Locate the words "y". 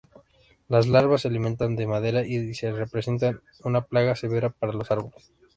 2.25-2.51